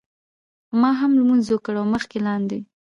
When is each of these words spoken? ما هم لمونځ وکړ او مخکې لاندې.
ما 0.79 0.91
هم 0.99 1.11
لمونځ 1.19 1.45
وکړ 1.49 1.75
او 1.81 1.85
مخکې 1.93 2.17
لاندې. 2.27 2.59